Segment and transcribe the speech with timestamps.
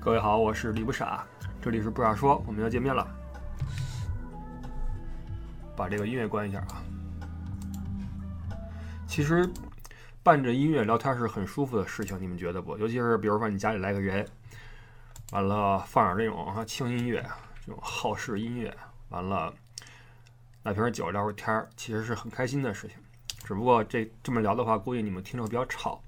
[0.00, 1.26] 各位好，我是李不傻，
[1.60, 3.06] 这里是不傻说，我们要见面了。
[5.76, 6.80] 把这个音乐关一下啊。
[9.08, 9.46] 其实
[10.22, 12.78] 伴着音乐聊天是很舒服的事情，你们觉得不？
[12.78, 14.24] 尤其是比如说你家里来个人，
[15.32, 17.20] 完了放点这种轻音乐，
[17.66, 18.74] 这种好事音乐，
[19.08, 19.52] 完了
[20.62, 22.96] 来瓶酒聊会天儿，其实是很开心的事情。
[23.42, 26.00] 只不过这这么聊的话，估计你们听着比较吵。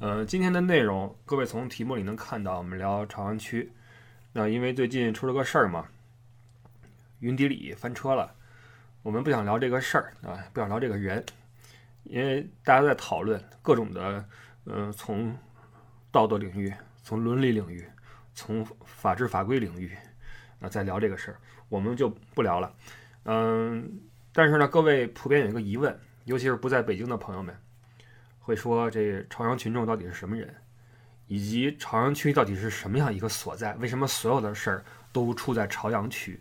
[0.00, 3.70] 呃，今天的内容，各位从题目里能看到，我们聊朝阳区。
[4.32, 5.86] 那因为最近出了个事儿嘛，
[7.18, 8.34] 云迪里翻车了。
[9.02, 11.22] 我们不想聊这个事儿啊，不想聊这个人，
[12.04, 14.24] 因为大家在讨论各种的，
[14.64, 15.36] 嗯，从
[16.10, 17.86] 道德领域、从伦理领域、
[18.32, 19.94] 从法治法规领域
[20.60, 21.36] 啊，在聊这个事儿，
[21.68, 22.74] 我们就不聊了。
[23.24, 24.00] 嗯，
[24.32, 27.54] 但是呢，各位普遍有一个疑问，尤其是不在北京的朋友们。
[28.50, 30.52] 会说这朝阳群众到底是什么人，
[31.28, 33.76] 以及朝阳区到底是什么样一个所在？
[33.76, 36.40] 为什么所有的事儿都出在朝阳区？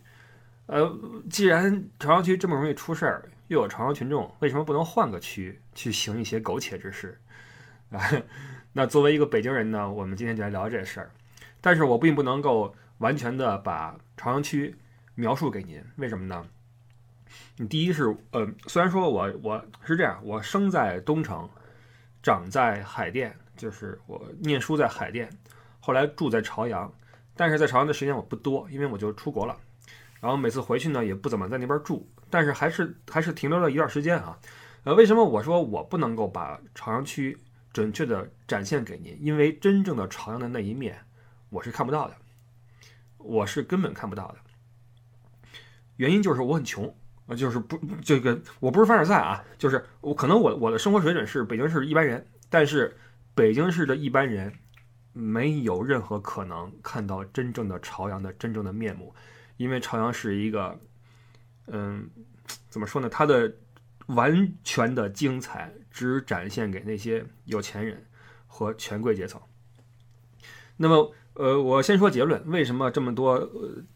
[0.65, 0.91] 呃，
[1.29, 7.15] 既然朝阳区这么容易出事儿，又有朝阳群众，为什么不能换个区去行一些苟且之事？
[7.93, 8.01] 啊，
[8.73, 11.11] 那作为一个北京人呢，我们今天就来聊这事儿。
[11.61, 14.75] 但是我并不能够完全的把朝阳区
[15.13, 16.43] 描述给您，为什么呢？
[17.57, 21.47] 你第一是，呃，虽然说我我是这样，我生在东城。
[22.21, 25.29] 长在海淀，就是我念书在海淀，
[25.79, 26.93] 后来住在朝阳，
[27.35, 29.57] 但是在朝阳的时间我不多，因为我就出国了，
[30.19, 34.37] 然后每次回去呢也不怎么在那边住，但是还是还是停留了一段时间啊。
[34.83, 37.37] 呃，为什么我说我不能够把朝阳区
[37.71, 39.17] 准确的展现给您？
[39.21, 40.97] 因为真正的朝阳的那一面
[41.49, 42.15] 我是看不到的，
[43.17, 44.37] 我是根本看不到的。
[45.97, 46.95] 原因就是我很穷。
[47.35, 52.97] 就是不这个，我不是凡尔赛啊，就是我可能我我的生活水准是北京市一般人，但是
[53.35, 54.51] 北京市的一般人
[55.13, 59.13] 没有任何可能看到真正的朝阳的真正的面目，
[59.57, 60.79] 因为朝阳是一个，
[61.67, 62.09] 嗯，
[62.67, 63.07] 怎么说呢？
[63.07, 63.53] 它的
[64.07, 68.03] 完全的精彩只展现给那些有钱人
[68.47, 69.39] 和权贵阶层。
[70.77, 73.37] 那么，呃，我先说结论，为什么这么多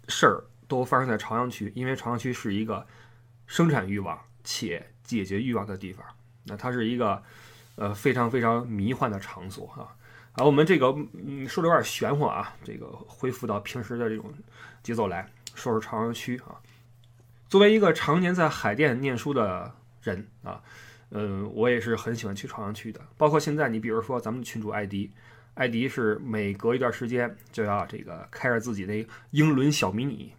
[0.07, 1.71] 事儿都发生在朝阳区？
[1.75, 2.85] 因为朝阳区是一个。
[3.47, 6.05] 生产欲望且解决欲望的地方，
[6.45, 7.21] 那它是一个
[7.75, 9.95] 呃非常非常迷幻的场所啊。
[10.33, 14.33] 啊，我们这个嗯说的有点玄乎啊，这个恢复到平时的这种
[14.81, 16.57] 节奏来说说朝阳区啊。
[17.47, 19.71] 作为一个常年在海淀念书的
[20.01, 20.59] 人啊，
[21.11, 22.99] 嗯，我也是很喜欢去朝阳区的。
[23.15, 25.11] 包括现在，你比如说咱们群主艾迪，
[25.53, 30.33] 艾迪是每隔一段时间就要这个开着自己的英伦小迷你，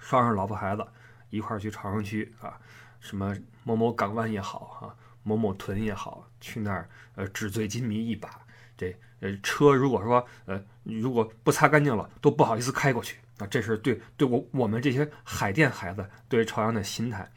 [0.00, 0.86] 捎上老婆孩子。
[1.30, 2.58] 一块儿去朝阳区啊，
[3.00, 8.28] 什么某某港湾也好啊，某某屯也好，去那儿呃纸醉金迷一把。
[8.76, 13.46] 这呃车如果说呃如果不擦干净了，都不好意思开过去啊。
[13.46, 17.30] 这是对对我我们这些海淀孩子对朝阳的心态。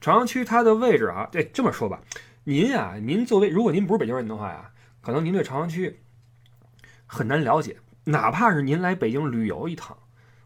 [0.00, 2.00] 朝阳区它的位置啊，对这么说吧，
[2.44, 6.00] 您呀，您作为如果您不是北京人的话呀，可能您对朝阳区
[7.06, 9.98] 很难了解，哪怕是您来北京旅游一趟，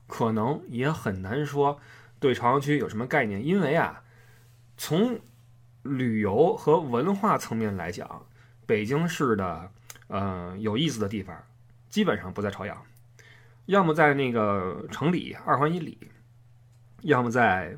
[0.06, 1.80] 可能也很难说。
[2.20, 3.44] 对朝阳区有什么概念？
[3.44, 4.02] 因为啊，
[4.76, 5.18] 从
[5.82, 8.26] 旅游和文化层面来讲，
[8.66, 9.70] 北京市的
[10.08, 11.36] 呃有意思的地方
[11.88, 12.76] 基本上不在朝阳，
[13.66, 15.96] 要么在那个城里二环以里，
[17.02, 17.76] 要么在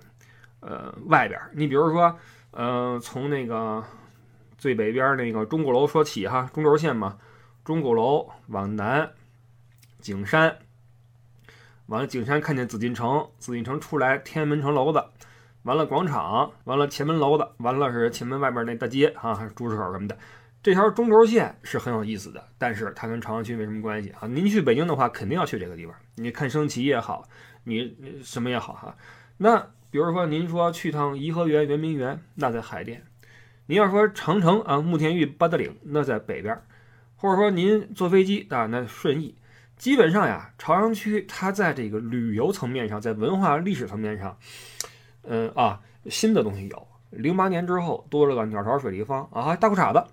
[0.60, 1.40] 呃外边。
[1.52, 2.18] 你比如说，
[2.50, 3.84] 呃，从那个
[4.56, 7.18] 最北边那个钟鼓楼说起哈，中轴线嘛，
[7.64, 9.10] 钟鼓楼往南，
[10.00, 10.56] 景山。
[11.90, 15.04] 完了，景山看见紫禁城，紫禁城出来天安门城楼子，
[15.64, 20.16] 完了广场，完了前门楼子，完了是前门外边那大街啊，还是朱市口什么的。
[20.62, 24.28] 这条中轴线是很有意思的，但是它跟朝阳区没什么关系啊。
[24.28, 27.28] 您去北京的话，肯定要去这个地方，你看升旗也好，
[27.64, 28.96] 你什么也好哈。
[29.38, 29.58] 那
[29.90, 33.00] 比如说您说去趟颐和园、圆明园，那在海淀；
[33.66, 36.54] 您要说长城啊、慕田峪、八达岭，那在北边；
[37.16, 39.34] 或者说您坐飞机啊，那顺义。
[39.80, 44.36] 基本上呀，朝阳区它在这个旅游层面上，在文化历史层面上，
[45.22, 46.86] 嗯啊，新的东西有。
[47.08, 50.04] 零八年之后多了个鸟巢水立方啊，大裤衩子，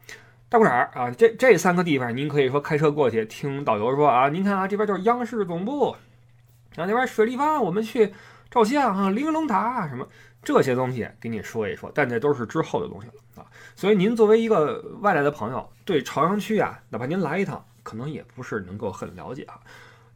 [0.47, 5.97] 大裤衩啊，这这三个地方您可以说开车过去，听导游说啊，您看啊，这边就是央视总部，啊
[6.77, 8.13] 那边水立方，我们去
[8.49, 10.07] 照相啊，玲珑塔什么
[10.41, 13.45] 这些东西给你说一说，但这都是之后的东西了啊。
[13.75, 17.65] 所以您作为一个外来的朋友，对朝阳区啊，哪怕您来一趟。
[17.87, 19.57] 可能也不是能够很了解啊。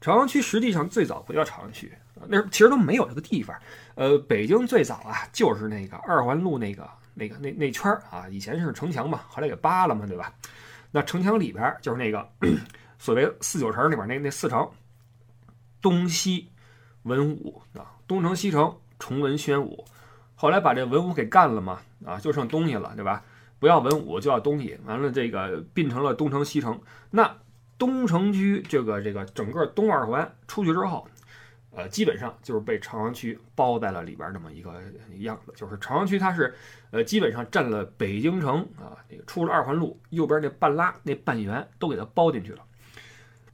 [0.02, 1.90] 朝阳区实际上最早不叫朝阳区，
[2.28, 3.56] 那其实都没有这个地方。
[3.96, 10.34] 呃，北京最早啊就是那个二环路那个那个那那圈儿啊，以前是城墙嘛，后来给扒了嘛，对吧？
[10.92, 12.28] 那城墙里边就是那个
[13.00, 14.70] 所谓四九城里边那那四城，
[15.82, 16.50] 东西
[17.04, 19.86] 文武啊，东城西城崇文宣武。
[20.36, 23.24] 后来把这文武给干了嘛，啊，就剩东西了，对吧？
[23.60, 24.76] 不要文武，就要东西。
[24.86, 26.82] 完了，这个并成了东城西城。
[27.12, 27.32] 那
[27.82, 31.08] 东城区这个这个整个东二环出去之后。
[31.74, 34.74] 呃，基本上就是被朝阳区包在了里边这么一个
[35.20, 36.54] 样子，就是朝阳区它是，
[36.92, 42.60] 呃，基本上占了北京城啊，那个出了二环路右边那半拉那半圆都给它包进去了。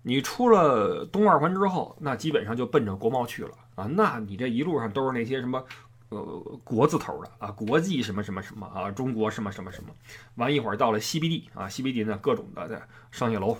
[0.02, 5.64] 你出了东二环之后，那基本上就奔着国贸去了啊，那你这一路上都是那些什么，
[6.10, 9.92] 呃，国字头的啊，国际什么什么什么啊，中国什么什么什么，
[10.38, 12.82] 完一会儿到了西 BD 啊，西 BD 呢各种的
[13.12, 13.56] 商业楼、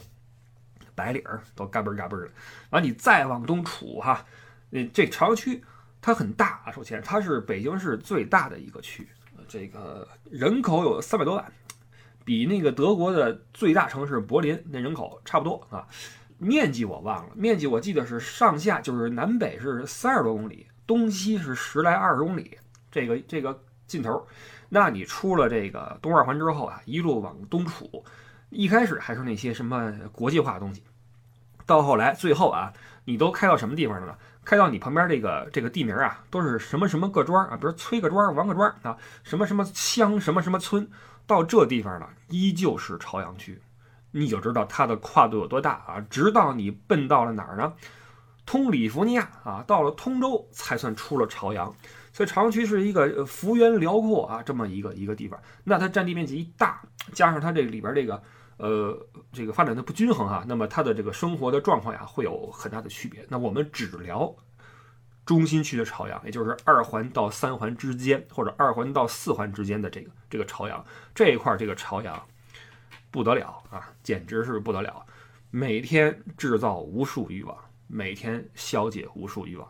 [0.98, 2.28] 白领儿都嘎嘣嘎嘣的，
[2.72, 4.26] 完你再往东杵哈。
[4.72, 5.64] 嗯，这朝阳区
[6.02, 6.72] 它很大啊。
[6.72, 9.08] 首先，它是北京市最大的一个区，
[9.48, 11.52] 这个人口有三百多万，
[12.26, 15.88] 比那个德国的最大城市柏林那人口差不多啊。
[16.40, 22.58] 面积我忘了，面积我记得是上下就是南北是三十多公里，东西是十来二十公里。
[22.92, 24.28] 这个这个尽头，
[24.70, 28.04] 那你出了这个东二环之后啊，一路往东杵，
[28.50, 30.82] 一开始还是那些什么国际化的东西，
[31.66, 32.72] 到后来最后啊，
[33.04, 34.16] 你都开到什么地方了呢？
[34.46, 40.90] 开到你旁边这个这个地名啊，都是什么什么各庄啊，比如崔各庄、王各庄啊，什么什么乡、什么什么村，
[41.26, 43.62] 到这地方了，依旧是朝阳区，
[44.12, 46.00] 你就知道它的跨度有多大啊！
[46.10, 47.74] 直到你奔到了哪儿呢？
[48.46, 51.76] 通里弗尼亚啊，到了通州才算出了朝阳。
[52.14, 55.38] 所以朝阳区是一个幅员辽阔啊，这么一个一个地方。
[55.66, 58.24] 那它占地面积一大，加上它这里边这个。
[58.58, 63.24] 呃，这个发展的不均衡哈，那么它的这个生活的状况呀，会有很大的区别。
[63.30, 64.36] 那我们只聊
[65.26, 70.84] 中心区的朝阳，也就是二环到三环之间，或者二环到四环之间的这个这个朝阳
[71.14, 72.20] 这一块，这个朝阳
[73.12, 75.06] 不得了啊，简直是不得了，
[75.52, 77.56] 每天制造无数欲望，
[77.86, 79.70] 每天消解无数欲望。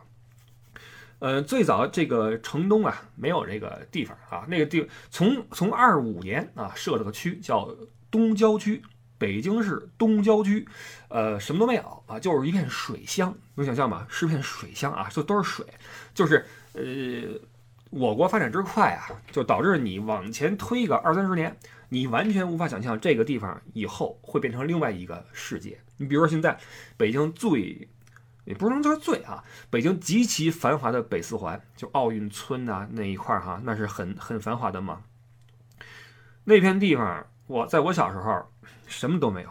[1.18, 7.68] 呃，最早这个城东啊，没有这个地方啊，那个地从从二五年啊设了个区叫。
[8.10, 8.82] 东郊区，
[9.18, 10.66] 北京市东郊区，
[11.08, 14.06] 呃，什么都没有啊，就是一片水乡，能想象吗？
[14.08, 15.66] 是片水乡啊，就都是水，
[16.14, 17.38] 就是呃，
[17.90, 21.56] 我国发展之快啊，就导致你往前推个二三十年，
[21.88, 25.80] 你完全无法想象这个地方以后会变成另外一个世界。
[25.96, 26.58] 你比如说现在
[26.96, 27.88] 北京最，
[28.44, 35.02] 也不能说最啊，北京极其繁华的北四环，就奥运村呐那一块儿哈，那是很很繁华的嘛，
[36.44, 37.26] 那片地方。
[37.48, 38.46] 我在我小时候，
[38.86, 39.50] 什么都没有。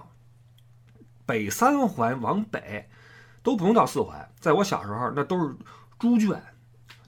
[1.25, 2.87] 北三环往北
[3.43, 5.53] 都不用到四环，在我小时候那都是
[5.99, 6.41] 猪圈，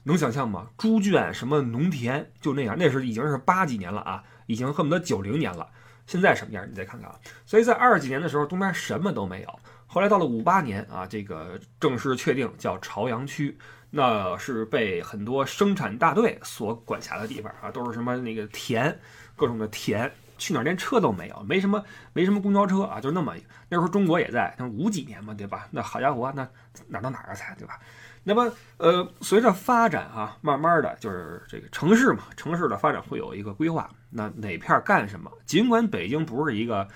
[0.02, 0.68] 能想象吗？
[0.76, 5.66] 猪圈什么农田就那样，那是已经是八几年了啊，已经恨不得九零年了。
[6.06, 6.68] 现在什么样？
[6.68, 7.16] 你再看看啊。
[7.46, 9.60] 所以在二几年的时候，东边什么都没有。
[9.86, 13.56] 后来到了五八年啊，这个正式确定叫朝阳区，
[13.90, 18.98] 那是被很多生产大队所管辖的地方啊，都是什么那个田，
[19.36, 20.12] 各种的田。
[20.40, 21.84] 去哪儿连车都没有，没什么
[22.14, 23.36] 没什么公交车啊，就那么
[23.68, 25.68] 那时候中国也在，那五几年嘛，对吧？
[25.70, 26.48] 那好家伙，那
[26.88, 27.78] 哪到哪儿才对吧？
[28.24, 35.30] 那么呃，随着发展啊，慢慢的就是这个城市嘛，城市的发展会有一个规划，那哪片干什么？
[35.44, 36.88] 尽管北京不是一个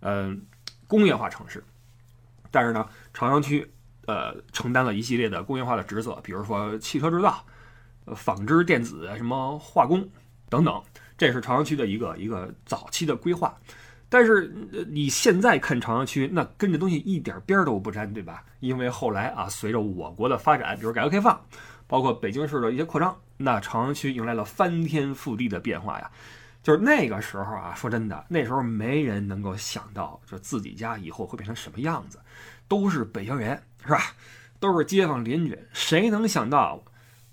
[0.00, 0.32] 呃
[0.86, 1.62] 工业化城市，
[2.52, 3.68] 但是呢，朝阳区
[4.06, 7.44] 呃承担了一系列的工业化的职责，比如说汽车制造、
[8.14, 10.08] 纺织、电子、什么化工
[10.48, 10.80] 等等。
[11.16, 13.56] 这是朝阳区的一个一个早期的规划，
[14.08, 14.52] 但是
[14.90, 18.44] 你现在看朝阳区，那跟这东西一点边儿都不沾，对吧？
[18.60, 21.40] 因为后来啊，随着我国的发展，比如改革开放，
[21.86, 26.10] 包括北京市的一些扩张，那朝阳区迎来了翻天覆地的变化呀。
[26.62, 32.18] 就是那个时候啊，说真的，那时候没人能够想到，就自己家以后会变成什么样子，
[32.66, 34.00] 都是北京人，是吧？
[34.58, 36.82] 都是街坊邻居，谁能想到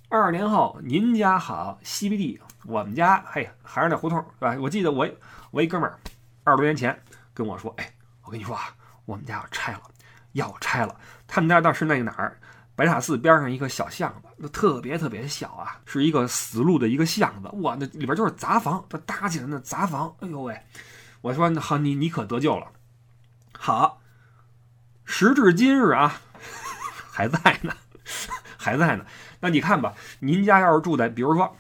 [0.10, 2.42] 二十年后您家好西 B D？
[2.66, 4.56] 我们家嘿还是那胡同是吧？
[4.60, 5.10] 我记得我
[5.50, 6.00] 我一哥们儿
[6.44, 6.98] 二十多年前
[7.34, 7.92] 跟我说，哎，
[8.24, 8.74] 我跟你说啊，
[9.06, 9.82] 我们家要拆了，
[10.34, 10.96] 要拆了。
[11.28, 12.38] 他们家倒是那个哪儿，
[12.76, 17.50] 白塔寺边上一个小巷子，那特别特别小啊，是一个死路的一个巷子。
[17.62, 20.16] 哇，那里边就是杂房，都搭起来那杂房。
[20.20, 20.60] 哎呦喂，
[21.22, 22.68] 我说那好，你你可得救了。
[23.58, 24.00] 好，
[25.04, 26.22] 时至今日啊，
[27.12, 27.74] 还在呢，
[28.58, 29.06] 还在呢。
[29.40, 31.56] 那你看吧，您家要是住在，比如说。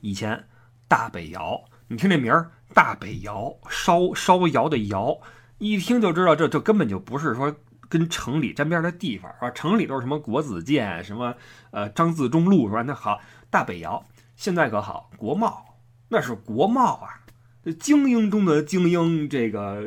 [0.00, 0.46] 以前
[0.88, 5.18] 大北窑，你听这名儿，大北窑烧烧窑的窑，
[5.58, 7.54] 一听就知道这这根本就不是说
[7.88, 9.50] 跟城里沾边的地方，是吧？
[9.50, 11.34] 城里都是什么国子监，什么
[11.70, 12.82] 呃张自忠路，是吧？
[12.82, 14.04] 那好，大北窑
[14.36, 15.76] 现在可好，国贸
[16.08, 17.20] 那是国贸啊，
[17.64, 19.84] 这精英中的精英，这个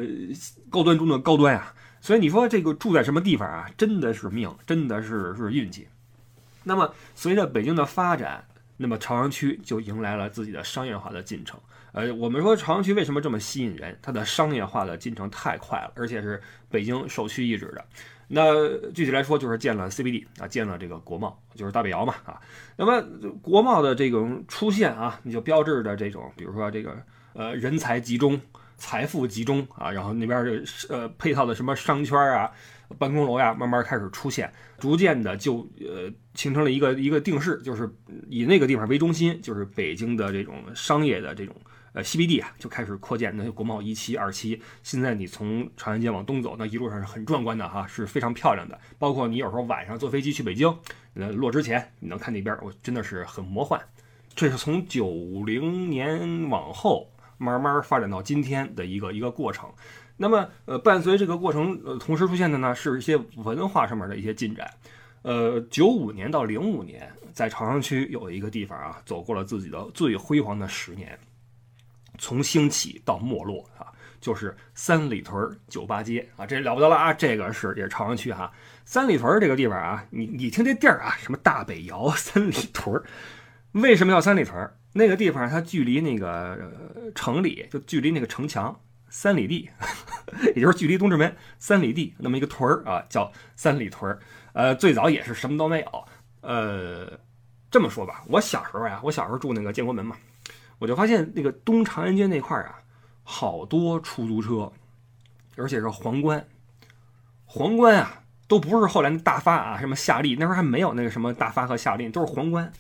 [0.69, 5.87] 高端中的高端啊，所以你说这个住在什么地方啊，真的是命，真的是是运气。
[6.63, 8.45] 那么随着北京的发展，
[8.77, 11.59] 那么朝阳区就迎来了自己的商业化的进程。
[11.91, 13.97] 呃，我们说朝阳区为什么这么吸引人？
[14.01, 17.85] 它的商业化的进程太快了，而且是北京首屈一指的。
[18.27, 22.41] 那具体来说，就是建了 CBD 啊，建了这个国贸，就是大北窑嘛啊。
[22.75, 22.99] 那么
[23.43, 26.97] 国贸的这种出现啊，你就标志着这种，比如说这个
[27.33, 28.41] 呃人才集中、
[28.75, 32.49] 财富集中啊，然后那边的呃配套的什么商圈啊、
[32.97, 37.89] 办公楼呀，慢慢开始出现，逐渐的就呃形成了一个一个定势，就是
[38.29, 41.55] 以那个地方为中心，就是北京的这种商业的这种。
[41.95, 44.59] 呃，CBD 啊就开始扩建，那些国贸一期、二期。
[44.81, 48.79] 现在你从长安街往东走，那一路上是很壮观的哈，是非常漂亮的。
[48.97, 50.75] 包括你有时候晚上坐飞机去北京，
[51.13, 53.79] 呃，落之前你能看那边，我真的是很魔幻。
[54.33, 55.07] 这是从九
[55.45, 59.69] 零年往后慢慢发展到今天的一个一个过程。
[60.23, 64.65] 那么，呃，伴随这个过程，呃，同时出现的呢是一些文化上面的一些进展。
[65.21, 71.19] 呃，九五年到零五年，在朝阳区有一个地方啊，走过了自己的最辉煌的十年。
[72.17, 77.11] 从兴起到没落啊，就是三里屯酒吧街啊，这了不得了啊！
[77.11, 78.49] 这个是也是朝阳区哈，
[78.85, 83.03] 三里屯这个地方啊，你你听这地儿啊，什么大北窑、三里屯，
[83.73, 84.71] 为什么叫三里屯？
[84.93, 88.79] 那个地方它距离那个城里，就距离那个城墙
[89.13, 89.69] 三里地，
[90.55, 94.19] 也就是距离东直门三里地那么一个屯儿啊，叫三里屯儿。
[94.53, 96.05] 呃，最早也是什么都没有。
[96.41, 97.19] 呃，
[97.69, 100.17] 这么说吧，我小时候呀，我小时候住那个建国门嘛。
[100.79, 102.79] 我就发现那个东长安街那块儿啊，
[103.21, 104.71] 好多出租车，
[105.57, 106.43] 而且是皇冠，
[107.45, 112.73] 皇冠啊，都不是后来那大发啊，什么夏利，那时候还没有那个什么大发和夏利，都是皇冠。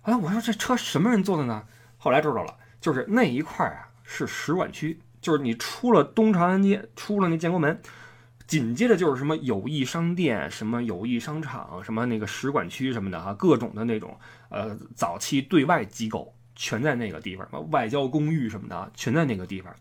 [0.00, 1.64] 后来我说这车什么人坐的呢？
[1.98, 7.80] 后来知道了，就是那一块儿啊是使馆区，就是你出了东长安街，出了那建国门，
[8.46, 14.14] 紧接着就是什么友谊商店、什么友谊商场、什么那个使馆区什么的哈，各种的那种
[14.50, 16.34] 呃早期对外机构。
[16.54, 19.74] 全在那个地方，外交公寓什么的，全在那个地方，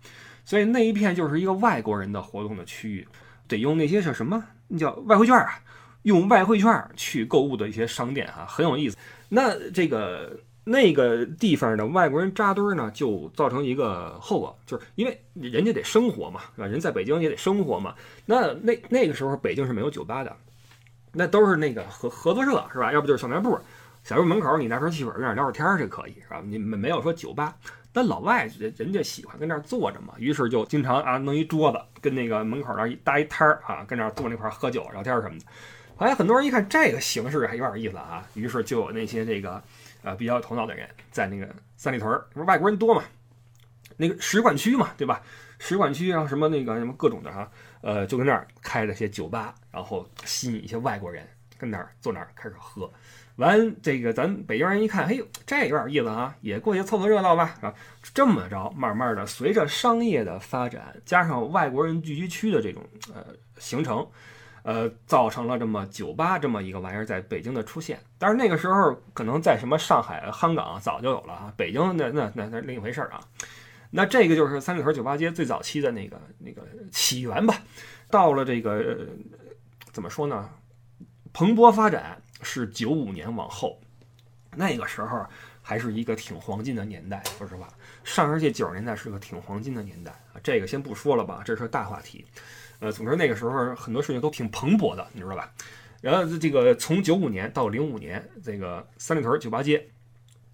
[0.46, 3.06] 所以那一片就是一个外国人的活动的区域，
[3.46, 4.42] 得用那些是什么？
[4.70, 5.60] 那叫外汇券啊，
[6.04, 8.96] 用外汇券去购物的一些商店啊，很有意思。
[9.28, 16.68] 那这个那个地方的外国人扎堆呢，就造成一个后果，就是因为人家得生活嘛，是吧？
[16.68, 17.96] 人在北京也得生活嘛。
[18.26, 20.36] 那那那个时候北京是没有酒吧的，
[21.14, 22.94] 那都是那个合合作社，是吧？
[22.94, 23.60] 要不就是小卖部。
[24.04, 26.42] 小卖部门口，你拿瓶汽水跟那聊会天儿，这可以是吧？
[26.44, 27.56] 你没没有说酒吧，
[27.94, 35.46] 但老外人人家喜欢跟那儿坐着嘛，于是就经常啊弄一桌子，跟那个门口那儿搭一摊儿啊，跟那儿坐那块儿喝酒聊天什么的。
[35.96, 39.62] 后来很多人一看这个形式还有点意思啊，于是就有那些这个
[40.04, 43.04] 呃比较有头脑的人在那个三里屯儿，不是外国人多嘛，
[43.98, 45.22] 那个使馆区嘛，对吧？
[45.60, 51.28] 使馆区然后什么那个什么各种的哈，呃，就跟那儿开了些酒吧，然后吸引一些外国人
[51.58, 52.92] 跟那儿坐那儿开始喝。
[53.36, 57.74] 完，这个咱北京人一看，哎呦，这有点意思啊，也过去凑凑热闹吧，啊，
[58.14, 63.26] 这么着，慢慢的，随着商业的发展，加上外国人聚居区的这种呃
[63.58, 64.06] 形成，
[64.64, 68.00] 呃，造成了这么酒吧这么一个玩意儿在北京的出现。
[68.18, 73.22] 但是那个时候，可能在什么上海、香港早就有了啊，北京那那那那另一回事儿啊。
[73.90, 77.56] 那这个就是三里屯酒吧街最早期的那个那个起源吧。
[78.10, 79.08] 到了这个
[79.92, 80.50] 怎么说呢？
[81.34, 82.22] 蓬勃发展。
[82.44, 83.80] 是九五年往后，
[84.56, 85.24] 那个时候
[85.62, 87.22] 还是一个挺黄金的年代。
[87.38, 87.68] 说实话，
[88.04, 90.42] 上世纪九十年代是个挺黄金的年代啊。
[90.44, 92.26] 这个先不说了吧，这是大话题。
[92.82, 95.54] 呃，总之那个时候很多事情都挺蓬勃的，你知道吧？
[96.02, 99.88] 然后这个从九五年到零五年，这个三里屯酒吧街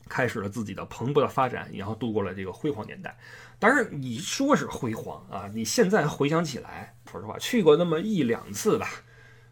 [0.10, 3.18] 开始了自己的蓬勃的发展，然后度过了这个辉煌年代。
[3.60, 8.90] 当然你说是辉煌啊，你现在回想起来，说实话去过那么一两次吧，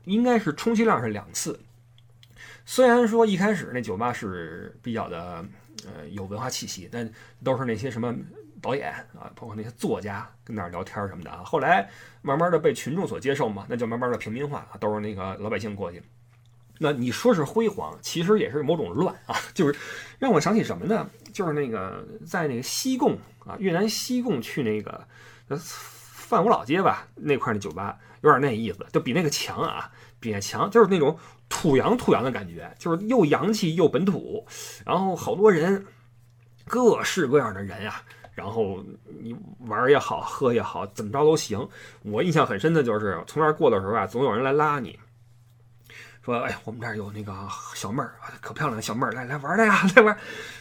[0.04, 1.58] 应该是充其量是两次。
[2.66, 5.46] 虽然说一开始那酒吧是比较的，
[5.86, 7.10] 呃，有文化气息，但
[7.42, 8.14] 都是那些什么
[8.62, 11.44] 导演啊，包括那些作家跟那儿聊天什么的啊。
[11.44, 11.90] 后来
[12.22, 16.02] 慢慢的被群众所接受嘛，那就慢慢的平民化，都是那个老百姓过去。
[16.78, 19.78] 那你说是辉煌，其实也是某种乱啊， 就是
[20.20, 21.10] 让我想起什么呢？
[21.34, 25.08] 就是那个在那个西贡啊，越南西贡去那个
[25.58, 31.18] 范五老街吧，那块那酒吧有点那意思，就比那个强啊，比那强，就是那种。
[31.48, 34.48] 土洋土洋的感觉，就是又洋气又本土，
[34.84, 35.86] 然后好多人，
[36.66, 38.02] 各式各样的人呀，
[38.36, 38.84] 然后
[39.22, 41.68] 你玩也好，喝也好，怎么着都行。
[42.04, 45.00] 我印象很深的就是从那儿过的时候啊，总有人来拉你，
[46.22, 47.34] 说，哎，我们这儿有那个
[47.74, 50.18] 小妹儿，可漂亮的小妹儿，来来玩来呀， 来玩。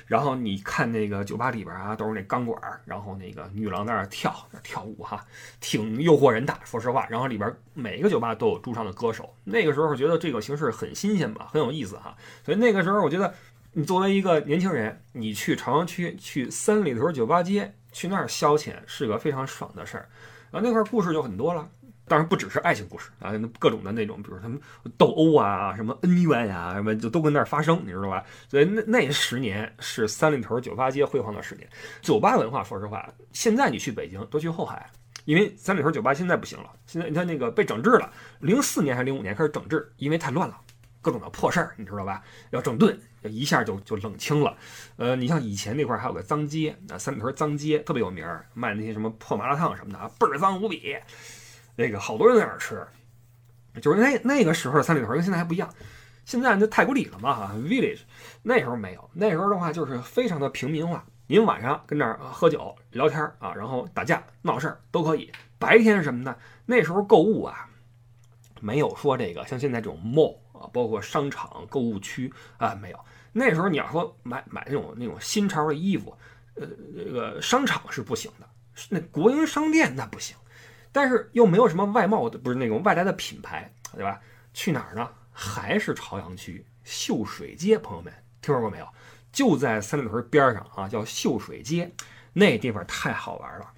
[0.07, 5.25] 然后你看那个酒吧里边啊，都是那钢管，然后那个女郎在那儿跳，那跳舞哈，
[5.61, 6.55] 挺诱惑人的。
[6.63, 9.35] 说实话，然后里边每一个酒吧都有驻唱的歌手。
[9.43, 12.15] 那个时候觉得这个形式很新鲜吧，很有意思哈。
[12.45, 13.33] 所以那个时候我觉得，
[13.77, 20.09] 你作为一个年轻人，你去朝阳区去三里屯酒吧街去那儿消遣，是个非常爽的事儿。
[20.53, 21.69] 然后那块故事就很多了。
[22.07, 24.61] 当然不只是爱情故事啊，各种的那种，比如他们
[24.97, 28.23] 斗殴啊，什么恩怨呀，什么就都跟那儿发生，你知道吧？
[28.47, 31.67] 所以那那十年是三里屯酒吧街辉煌的十年。
[32.03, 34.89] 酒吧文化，说实话，现在你去北京都去后海，
[35.25, 40.61] 因为三里屯酒吧现在不行了，现在你看那个被整治了，零四年还是零五年开始整治，因为太乱了，
[41.05, 42.23] 各种的破事儿，你知道吧？
[42.51, 44.57] 要整顿，一下就就冷清了。
[44.97, 50.97] 呃，你像以前那块还有个脏街，啊，三里屯脏街特别有名，卖那些什么破麻辣烫什么的啊，倍儿脏无比。
[51.77, 52.87] 那个好多人在那儿吃，
[53.83, 55.69] 就是那那个时候三里屯跟现在还不一样，
[56.25, 58.01] 现在就太古里了嘛哈，village，
[58.43, 65.31] 那时候没有，那时候的话就是非常的平民化，您晚上跟那儿喝酒聊天啊，然后打架闹事儿都可以。
[65.59, 66.37] 白天是什么呢？
[66.67, 67.69] 那时候购物啊，
[68.61, 72.99] 没有说这个像现在这种 mall 啊，包括商场购物区啊，没有。
[73.33, 76.17] 那时候你要说买买那种那种新潮的衣服，
[76.55, 78.49] 呃，这个商场是不行的，
[78.89, 80.37] 那国营商店那不行。
[80.93, 84.21] 但是又没有什么外贸的，不是那种外来的品牌，对吧？
[84.53, 85.11] 去哪儿呢？
[85.33, 88.89] 还是朝阳区秀水街，朋友们听说过没有？
[89.33, 91.93] 就在三里屯边上啊，叫秀水街，
[92.33, 93.74] 那地方太好玩了。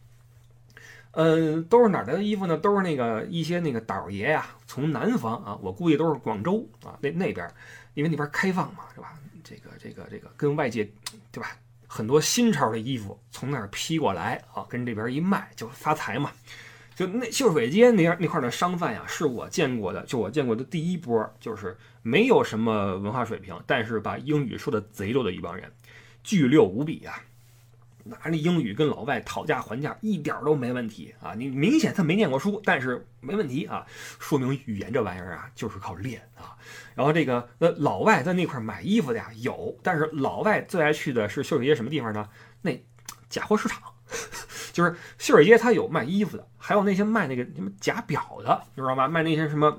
[1.18, 2.58] 嗯，都是哪来的衣服呢？
[2.58, 7.50] 都是那个一些那个倒爷呀，从南方啊，我估计都是广州啊，那那边，
[7.94, 9.14] 因为那边开放嘛，是吧？
[9.42, 10.84] 这个这个这个跟外界，
[11.32, 11.56] 对吧？
[11.86, 16.30] 很多新潮的衣服从那儿批过来啊，跟这边一卖就发财嘛。
[16.94, 25.72] 就那秀水街那那块的商贩呀，是我见过的，就我见过的第一波，就是没有什么文化水平，但是把英语说的贼溜的一帮人，
[26.22, 27.18] 巨溜无比呀！
[28.08, 31.34] 拿那英语跟老外讨价还价，一点都没问题啊！
[31.34, 33.86] 你明显他没念过书，但是没问题啊，
[34.18, 36.56] 说明语言这玩意儿啊，就是靠练啊。
[36.94, 42.28] 然后这个那老外在那块买衣服的呀有，但是老外最爱去的是秀水街什么地方呢？
[42.62, 42.72] 那
[43.28, 43.82] 假货市场。
[44.72, 49.08] 就是秀水街，它有卖衣服的，还有那些卖那个什么假表的，你知道吗？
[49.08, 49.76] 卖那些什么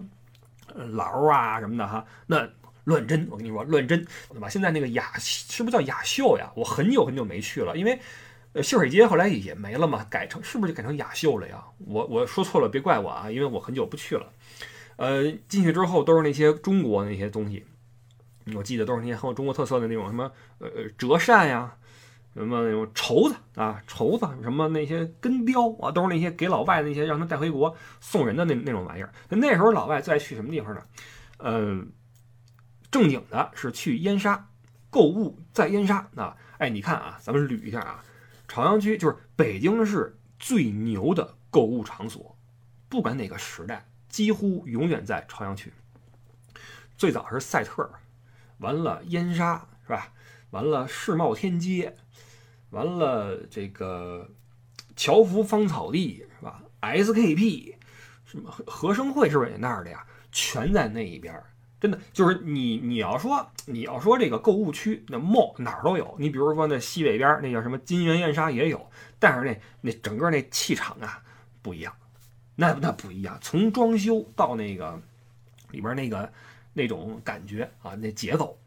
[0.75, 2.49] 劳啊什么的哈，那
[2.87, 4.47] 乱真，我跟你说乱真，对吧？
[4.47, 6.49] 现在那个雅是不是叫雅秀呀？
[6.55, 7.99] 我很久很久没去了，因为
[8.53, 11.61] 呃秀水街后来也没了嘛，改成是不是就改成雅秀了呀？
[11.79, 14.31] 我我说错了，别怪我啊，因为我很久不去了。
[14.95, 17.65] 呃，进去之后都是那些中国那些东西，
[18.55, 21.75] 我记得都是那些很有中国特色的那种什么呃折扇呀。
[22.33, 29.11] 什么那种绸子啊，绸子什么那些根雕啊，都是那些给老外那些让他带回国送人的那那种玩意儿。
[29.29, 30.81] 那时候老外最爱去什么地方呢？
[31.39, 31.83] 呃，
[32.91, 34.49] 正经的是去燕莎
[34.89, 36.35] 购物，在燕莎啊。
[36.57, 38.03] 哎，你看啊，咱们捋一下啊，
[38.47, 42.37] 朝阳区就是北京市最牛的购物场所，
[42.89, 45.71] 不管哪个时代，几乎永远在朝阳区。
[46.97, 47.87] 最早是赛特，
[48.57, 50.11] 完了燕莎是吧？
[50.49, 51.95] 完了世贸天街。
[52.71, 54.29] 完了，这个
[54.95, 57.75] 侨福芳草地是吧？SKP
[58.25, 60.05] 什么和生汇是不是也那儿的呀？
[60.31, 71.21] 全在那一边儿，真的就是你你要说你要说这个购物区那 mall 哪儿都有，你比如说那西北边那叫什么金源燕莎也有，但是那那整个那气场啊
[71.61, 71.93] 不一样，
[72.55, 74.99] 那那不一样，从装修到那个
[75.71, 76.31] 里边那个
[76.73, 78.57] 那种感觉啊，那节奏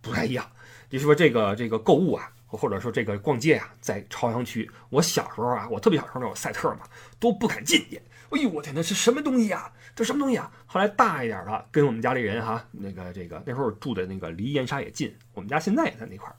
[0.00, 0.48] 不太一样。
[0.90, 2.30] 你说这个这个购物啊。
[2.54, 6.80] 或者说这个逛街啊，在朝阳区，我小时候啊，我特别小时候那种赛特嘛，
[7.18, 7.96] 都不敢进去。
[8.28, 9.72] 哎呦，我天，那是什么东西呀？
[9.94, 10.50] 这什么东西啊？
[10.66, 16.36] 后来大一点了，跟我们家里人哈，那个这个那时候住的那个离燕莎也近，我们家现在也在那块儿，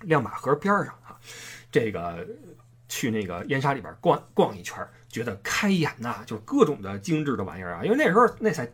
[0.00, 1.18] 亮马河边儿上啊。
[1.70, 2.26] 这个
[2.88, 7.84] 去那个燕莎里边逛逛一圈，觉得开眼呐，就是各种的精致的玩意儿啊。
[7.84, 8.66] 因为那时候那才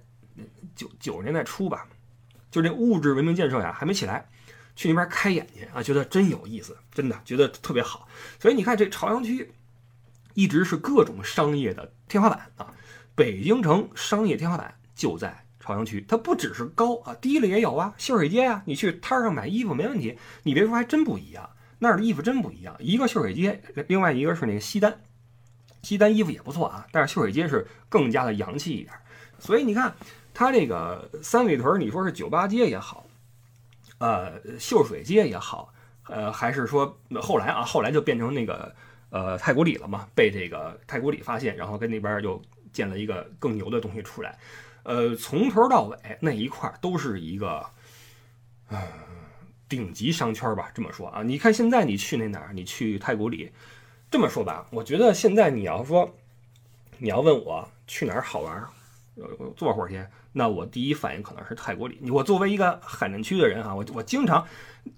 [0.76, 1.86] 九九十年代初吧，
[2.50, 4.28] 就这物质文明建设呀还没起来。
[4.76, 8.08] 去那边开眼去啊，觉得真有意思，真的觉得特别好。
[8.38, 9.52] 所以你看，这朝阳区
[10.34, 12.72] 一直是各种商业的天花板啊。
[13.18, 17.92] 北京城商业天花板就在朝阳区，它不只是高啊，低了也有啊。
[17.98, 20.16] 秀水街啊，你去摊上买衣服没问题。
[20.44, 21.50] 你别说，还真不一样，
[21.80, 22.76] 那儿的衣服真不一样。
[22.78, 25.00] 一个秀水街，另外一个是那个西单，
[25.82, 28.94] 西单衣服也不错啊，但是秀水街是更加的洋气一点。
[29.40, 29.92] 所以你看，
[30.32, 33.04] 它这个三里屯，你说是酒吧街也好。
[33.98, 35.74] 呃，秀水街也好，
[36.06, 38.72] 呃，还是说后来啊，后来就变成那个
[39.10, 42.40] 呃太古里了嘛，被这个太古里发现，然后跟那边又
[42.72, 44.38] 建了一个更牛的东西出来。
[44.84, 47.64] 呃，从头到尾那一块都是一个，
[48.70, 48.78] 嗯，
[49.68, 51.22] 顶级商圈吧，这么说啊。
[51.22, 52.52] 你看现在你去那哪儿？
[52.54, 53.50] 你去太古里，
[54.10, 56.16] 这么说吧，我觉得现在你要说，
[56.96, 58.64] 你要问我去哪儿好玩，
[59.16, 60.02] 呃，坐会儿去。
[60.32, 61.98] 那我第一反应可能是太古里。
[62.10, 64.46] 我作为一个海淀区的人啊，我我经常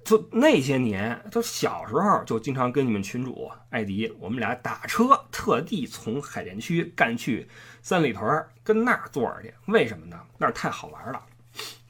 [0.05, 7.49] 就那些年，就小时候就经常跟你们群主艾迪，我们俩打车特地从海淀区干去
[7.83, 9.55] 三里屯，跟那儿坐着去。
[9.67, 10.19] 为什么呢？
[10.39, 11.23] 那儿太好玩了。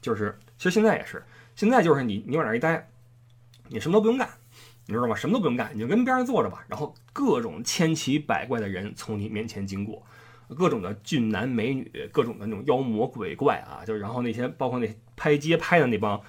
[0.01, 1.23] 就是其实现在也是，
[1.55, 2.89] 现在就是你你往那儿一待，
[3.67, 4.29] 你什么都不用干，
[4.85, 5.15] 你知道吗？
[5.15, 6.65] 什么都不用干，你就跟边上坐着吧。
[6.67, 10.03] 然后各种千奇百怪的人从你面前经过。
[10.57, 16.21] 各种的俊男美女，各种的那种妖魔鬼怪啊，就然后那些包括那拍街拍的那帮，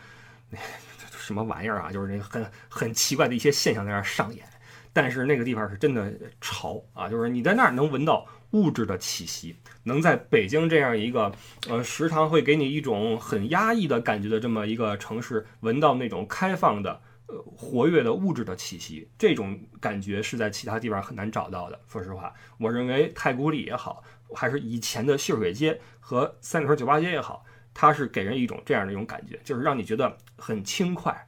[1.23, 4.45] 什么玩意儿啊，就是那很很奇怪的一些现象在那儿上演。
[4.93, 11.33] 但是那个地方是真的潮啊，就是你在那儿能闻到物质的气息，能在北京这样一个
[11.69, 21.81] 呃时常会给你一种很压抑的感觉的这么一个城市，闻到那种开放的呃活跃的物质的气息，这种感觉是在其他地方很难找到的。
[21.89, 24.03] 说实话，我认为太古里也好。
[24.35, 31.27] 还是以前的秀水街和三里屯酒吧街也好，它是给人一种这样的一种感觉，就是让你觉得很轻快，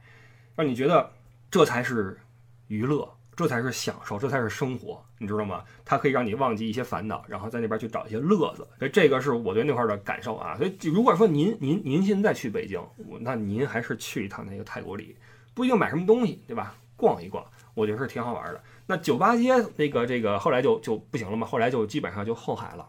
[0.55, 1.11] 让你觉得
[1.49, 2.19] 这才是
[2.67, 5.63] 娱乐，这才是享受，这才是生活，你知道吗？
[5.83, 8.67] 它可以让你忘记一些烦恼，然后在那边去找一些乐子。
[8.79, 10.55] 所以这个是我对那块的感受啊。
[10.57, 12.81] 所以如果说您您您现在去北京，
[13.21, 15.15] 那您还是去一趟那个泰国里，
[15.53, 16.75] 不一定买什么东西，对吧？
[16.97, 18.63] 逛一逛，我觉得是挺好玩的。
[18.87, 22.87] 那酒吧街那个这个后来就就不行了嘛，后来就基本上就后海了。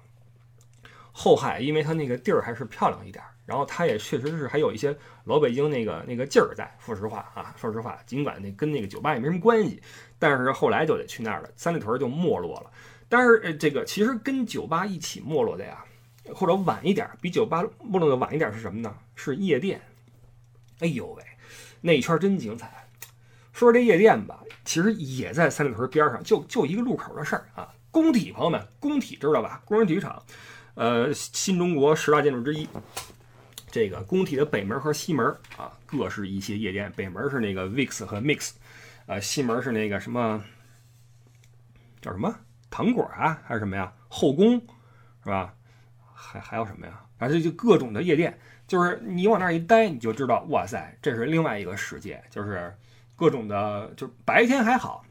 [1.11, 6.71] 后海，因为它那个地儿还是漂亮一点儿，然后它也确实是还有一些老北京那个那个劲儿在。
[6.85, 9.81] 说实话啊，说实话，尽管那跟那个酒吧也没什么关系，
[10.19, 11.49] 但是后来就得去那儿了。
[11.57, 12.71] 三里屯就没落了。
[13.09, 15.85] 但是呃，这个其实跟酒吧一起没落的呀，
[16.35, 18.93] 或者晚一点，比酒吧没落的晚一点是什么呢？
[19.15, 19.81] 是夜店。
[20.81, 21.23] 哎呦喂，
[21.81, 22.69] 那一圈真精彩。
[23.53, 27.73] 说说这夜店吧，其实也在三里屯边上，就就一个路口的事儿啊。
[27.91, 29.63] 工体朋友们，工体知道吧？
[29.65, 30.23] 工人体育场。
[30.75, 32.69] 呃，新中国十大建筑之一，
[33.77, 35.27] 这个工体的北门和西门
[35.59, 36.91] 啊，各是一些夜店。
[36.97, 38.53] 北门是那个 VIX 和 MIX，
[39.05, 40.43] 呃，西门是那个什么
[42.01, 42.35] 叫什么
[42.71, 43.93] 糖果啊，还是什么呀？
[44.09, 44.59] 后宫
[45.23, 45.53] 是吧？
[46.15, 47.05] 还还有什么呀？
[47.19, 52.25] 反正就各种的夜店，就是你往那儿一待，你就知道，哇塞，这是另外一个世界。
[52.31, 52.75] 就是
[53.15, 55.05] 各种的，就白天还好，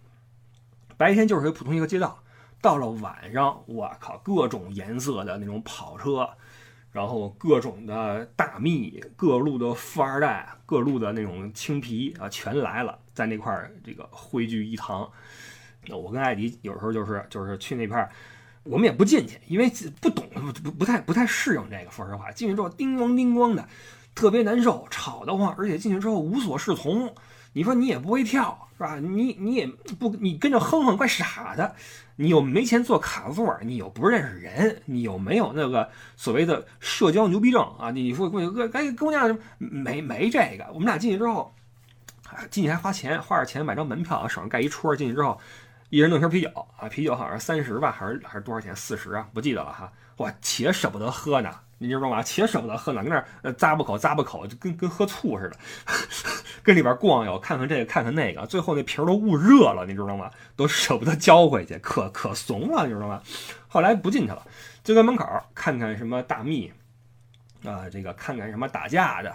[0.98, 2.18] 白天就是普通一个街道。
[2.64, 6.28] 到了晚上，我靠，各种颜色的那种跑车，
[6.96, 15.06] 然后各种的大蜜，各路的富二代，各路的那种青皮啊，全来了，在那块儿这个汇聚一堂。
[15.88, 18.10] 那我跟艾迪有时候就是就是去那片儿，
[18.64, 20.26] 我们也不进去，因为不懂，
[20.64, 21.92] 不不太不太适应这个。
[21.92, 23.68] 说实话，进去之后叮咣叮咣的，
[24.16, 27.14] 特别难受，吵得慌，而且进去之后无所适从。
[27.52, 28.98] 你说你也不会跳，是吧？
[29.02, 29.68] 你你也
[30.00, 31.76] 不，你跟着哼哼，怪傻的。
[32.18, 37.92] 你又没钱坐卡座，你又不认识人，你又没有那个所谓的社交牛逼症啊！
[37.92, 40.66] 你说过去哥，哎，跟我讲没没这个。
[40.74, 41.54] 我们俩进去之后，
[42.50, 44.96] 进去还花钱，花点钱买张门票，手上盖一戳。
[44.96, 45.38] 进去之后，
[45.90, 48.76] 一人弄瓶啤酒啊，啤酒好像三十吧，还是还是多少钱？
[48.76, 49.92] 四十啊，不记得了哈。
[50.18, 51.50] 哇，且舍不得喝呢。
[51.78, 52.24] 你知道吗？
[52.24, 55.58] 且舍不得喝呢，跟那咂不口咂不口，就跟跟喝醋似的，
[56.64, 60.32] 跟里边逛悠，看看这个看看那个，最后那瓶儿都捂热了，你知道吗？
[60.56, 63.22] 都舍不得交回去，可可怂了，你知道吗？
[63.68, 64.46] 后来不进去了，
[64.84, 66.72] 就在门口看看什么大蜜
[67.64, 69.34] 啊，这个看看什么打架的，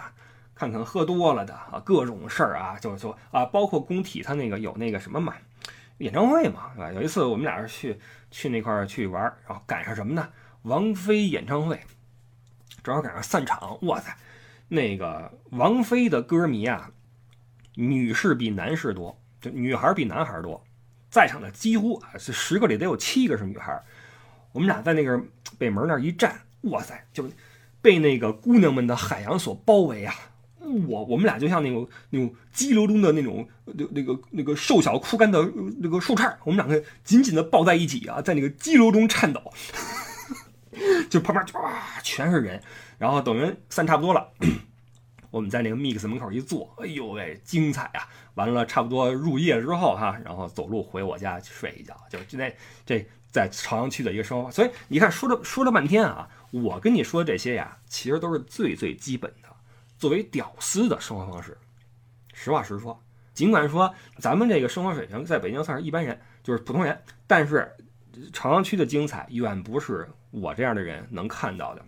[0.55, 5.33] 看看喝多了的啊，各种事儿啊，就就啊，包括工体他那个有那个什么嘛，
[5.99, 6.91] 演唱会嘛，是吧？
[6.91, 10.29] 有一次我们俩是去去那块儿去玩，然后赶上什么呢？
[10.63, 11.79] 王菲演唱会。
[12.83, 14.11] 正好赶上散场，哇塞，
[14.67, 16.89] 那个王菲的歌迷啊，
[17.75, 20.63] 女士比男士多，就女孩比男孩多，
[21.09, 23.81] 在场的几乎啊，这十个里得有七个是女孩。
[24.51, 25.21] 我们俩在那个
[25.57, 27.29] 北门那儿一站，哇塞，就
[27.81, 30.13] 被那个姑娘们的海洋所包围啊！
[30.87, 35.41] 我我们俩就像那种那种激流中的那种那那个那个瘦小枯干的
[35.79, 39.41] 那个树杈，我们两个紧紧的抱在一起啊，在那个激流中颤抖。
[41.09, 42.61] 就旁边哇，全是人，
[42.97, 44.31] 然后等人散差不多了，
[45.31, 48.07] 我们在那个 mix 门口一坐，哎呦喂，精彩啊！
[48.35, 52.53] 完了，差不多入夜之后哈，然后走路回我家去睡一觉，就就那
[52.85, 54.51] 这在朝阳区的一个生活。
[54.51, 59.49] 所以你看，说了说了半天啊，我跟你说这些呀，其实都是最最基本的，
[59.97, 61.57] 作为屌丝的生活方式。
[62.33, 63.01] 实话实说，
[63.33, 67.75] 尽管说咱们这个生活水平在北京算是一般人，就是普通人，但是。
[68.33, 71.81] 朝阳区的精彩远不是我这样的人能看到的。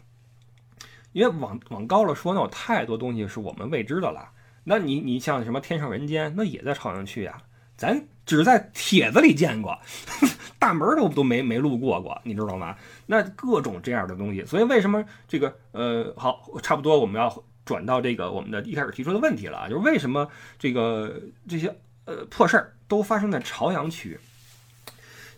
[1.13, 4.29] 因为往往高了说，那有太多东西是我们未知的了。
[4.65, 7.41] 那你你像什么天上人间，那也在朝阳区呀，
[7.77, 9.77] 咱只在帖子里见过，
[10.57, 12.75] 大门都都没没路过过，你知道吗？
[13.05, 24.17] 那各种这样的东西，所以为什么这个呃好，差不多我们要转到这个我们的一开始提出的问题了，就是为什么这个这些呃破事儿都发生在朝阳区？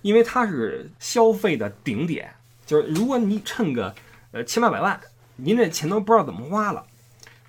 [0.03, 2.31] 因为它是消费的顶点，
[2.63, 3.95] 就是如果你趁个
[4.31, 5.01] 呃千八百万，
[5.37, 6.85] 您这钱都不知道怎么花了，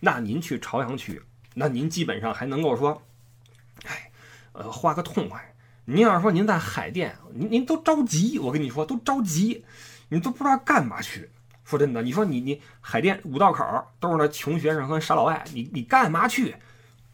[0.00, 1.22] 那您去朝阳区。
[1.54, 3.02] 那您基本上还能够说，
[3.84, 4.10] 哎，
[4.52, 5.54] 呃，花个痛快。
[5.84, 9.64] 您要是说您在海淀，您您都着急，我跟你说都着急，
[10.08, 11.30] 你都不知道干嘛去。
[11.64, 13.64] 说真的，你说你你海淀五道口
[13.98, 16.56] 都是那穷学生和傻老外，你你干嘛去？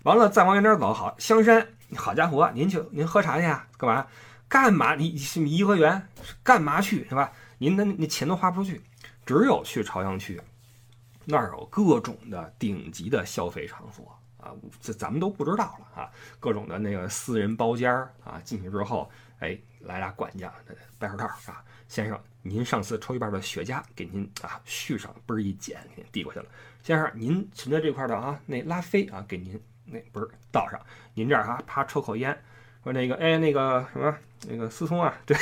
[0.03, 3.67] 完了再往远点走，好香山，好家伙，您去您喝茶去啊？
[3.77, 4.07] 干嘛？
[4.49, 4.95] 干嘛？
[4.95, 6.09] 你你颐和园
[6.43, 7.07] 干嘛去？
[7.09, 7.31] 是吧？
[7.59, 8.81] 您那那钱都花不出去，
[9.25, 10.41] 只有去朝阳区，
[11.25, 14.17] 那儿有各种的顶级的消费场所。
[14.39, 16.11] 啊，这咱们都不知道了啊！
[16.41, 19.09] 各种的那个私人包间儿啊，进去之后，
[19.39, 20.53] 哎，来俩管家，
[20.99, 26.47] 白手套啊，先生，您上次抽一半的雪茄给您啊续上，嘣儿一剪，给您递过去了。
[26.83, 30.81] 先生，您存在这块的啊，那拉菲啊，给您那嘣儿倒上。
[31.15, 32.37] 您这儿哈，啪抽口烟，
[32.83, 34.13] 说那个，哎，那个什么，
[34.49, 35.37] 那个思聪啊，对，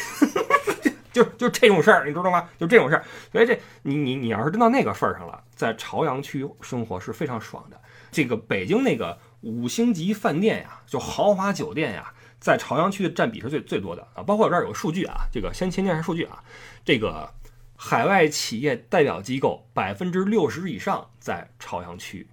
[1.11, 2.47] 就就这种事儿，你知道吗？
[2.59, 3.05] 就这种事儿。
[3.33, 7.79] 所以这你你你要是真到那个份儿上了，在朝阳区生活是非常爽的。
[8.11, 14.23] 这个北京那个五星级饭店呀，就豪华酒店呀，在朝阳区的占比是最最多的啊。
[14.23, 16.43] 包括我这儿有个数据啊，这个先先念下数据啊，
[16.83, 17.31] 这个
[17.77, 22.27] 海外企业代表机构百分之六十以上在朝阳区，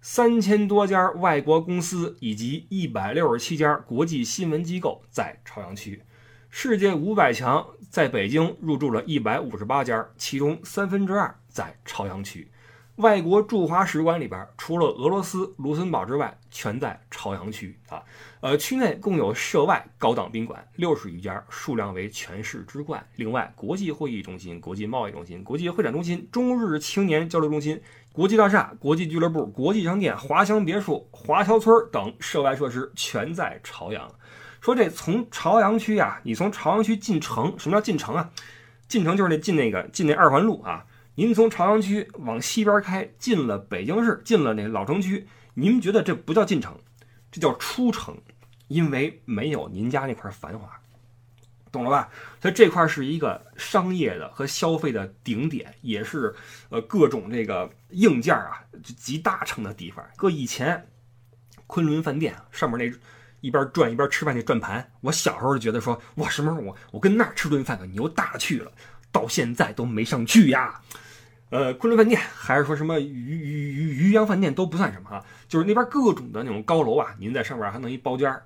[0.00, 6.04] 三千多家外国公司以及一百六十七家国际新闻机构在朝阳区，
[6.48, 12.46] 世界五百强在北京入驻了一百五十八家，其中三分之二在朝阳区。
[12.96, 18.02] 外国驻华使馆里边，除了俄罗斯卢森堡之外，全在朝阳区啊。
[18.40, 23.06] 呃，区内共有涉外高档宾馆六十余家，数量为全市之冠。
[23.16, 27.80] 另外，国际会议中心、国际贸易中心、国际会展中心、中日青年交流中心、
[28.12, 34.10] 国际大厦、国际俱乐部、国际商店、华强别墅、华侨村等涉外设施全在朝阳。
[34.62, 38.30] 说这从朝阳区啊，你从朝阳区进城，什么叫进城啊？
[38.88, 40.86] 进城就是那进那个进那二环路啊。
[41.18, 46.78] 您从朝阳区往西边开，进了北京市，进了那老城区，您觉得这不叫进城，
[47.32, 48.14] 这叫出城，
[48.68, 50.78] 因为没有您家那块繁华，
[51.72, 52.10] 懂了吧？
[52.38, 56.34] 所以这块是一个商业的和消费的顶点，也是
[56.68, 60.04] 呃各种这个硬件啊集大成的地方。
[60.16, 60.86] 搁以前，
[61.66, 62.94] 昆仑饭店上面那
[63.40, 68.70] 一边转一边吃饭那转盘，我小时候就觉得说，我什么时候我我跟那儿吃顿饭可牛大去了，
[69.10, 70.78] 到现在都没上去呀。
[71.50, 78.42] 呃，昆仑饭店还是说什么渔渔渔渔阳饭店都不算什么哈，就是那边各种的那种高楼啊，您在上边还能一包间儿，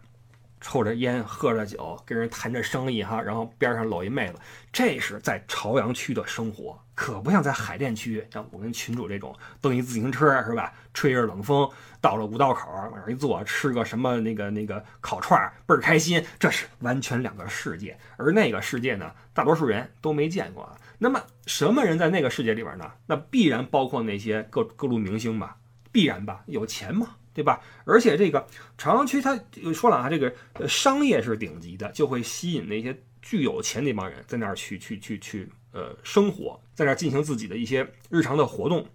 [0.61, 4.35] 抽着烟，喝着酒，跟人谈着生意哈，然后边上搂一妹子，
[4.71, 11.67] 这是在朝阳区的生活，可不像在海淀区，像我跟群主这种蹬一自行车是吧，吹着冷风
[12.03, 20.77] 到了五道口往那一坐，吃个什么那个那个烤串儿，倍儿开心，这是完全两个世界，而那个世界呢，大多数人都没见过啊。
[21.03, 22.93] 那么什么人在那个世界里边呢？
[23.07, 25.57] 那必然包括那些各各路明星吧，
[25.91, 27.59] 必然吧，有钱嘛，对吧？
[27.87, 29.35] 而且这个朝阳区，他
[29.75, 30.31] 说了啊，这个
[30.69, 38.87] 商业是顶级的，就会吸引那些巨有钱那帮人在那儿去去去去呃生活，在那儿进行自己的一些日常的活动，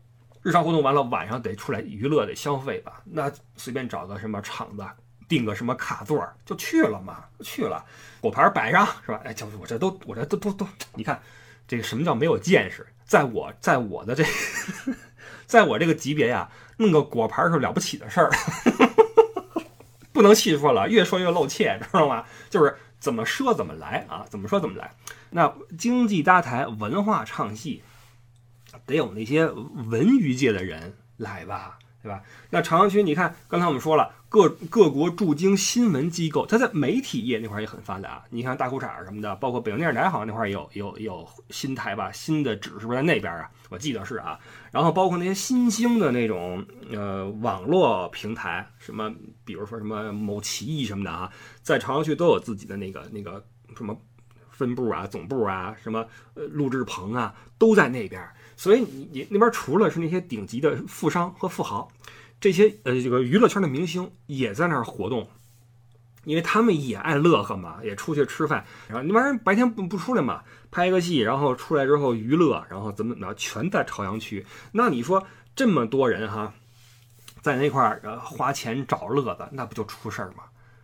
[0.44, 3.02] 日常活动完了晚上得出来娱乐得消费吧？
[3.04, 4.86] 那随便找个什么场子，
[5.28, 7.84] 订个什么卡座就去了嘛，去了，
[8.22, 9.20] 果盘摆上是吧？
[9.24, 11.20] 哎，就是我这都我这都都都，你看。
[11.68, 12.86] 这个什么叫没有见识？
[13.04, 14.24] 在我在我的这，
[15.46, 18.32] 在我这个级别呀，弄个果盘是了不起的事儿，
[20.12, 22.26] 不能细说了，越说越露怯，知道吗？
[22.50, 24.96] 就是怎么说怎么来啊，怎么说怎么来。
[25.30, 27.84] 那经济搭台，文化唱戏，
[28.86, 31.78] 得有那些文娱界的人来吧。
[32.02, 32.22] 对吧？
[32.52, 38.22] 那朝阳区，你看，刚才我们说了，各各国驻京新闻机构，它在媒体业那块也很发达。
[38.30, 43.50] 你看大裤衩什么的，包括北京电视台好像那块也有有有新台吧，新的址是不是在那边啊？
[43.70, 44.38] 我记得是啊。
[44.74, 49.10] 然后包括那些新兴的那种呃网络平台，什么
[49.46, 53.42] 比如说什么某奇艺什么的啊，在朝阳区都有自己的那个那个
[53.78, 53.98] 什么
[54.50, 58.22] 分部啊、总部啊、什么呃录制棚啊，都在那边。
[58.58, 61.90] 所以你你那边除了是那些顶级的富商和富豪，
[62.46, 65.28] 这些呃这个娱乐圈的明星也在那儿活动，
[66.26, 74.46] 因为他们也爱乐呵嘛，也出去吃饭，然后那玩意儿白天不不出来嘛，拍个戏，然后出来之后娱乐，然后怎么怎么着，全在朝阳区。
[74.74, 76.54] 那你说这么多人哈，
[77.42, 80.44] 在那块儿呃花钱找乐子，那不就出事儿吗？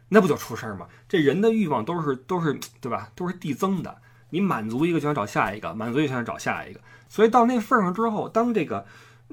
[0.10, 0.88] 那不就出事儿吗？
[1.08, 3.12] 这人的欲望都是都是对吧？
[3.14, 3.96] 都是递增的。
[4.32, 6.80] 你满足一个就想找下一个，满足一个就想找下一个。
[7.08, 8.84] 所以到那份儿上之后，当这个